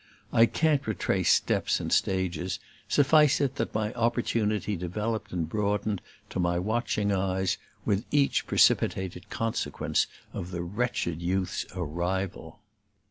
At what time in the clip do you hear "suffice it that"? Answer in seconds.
2.87-3.75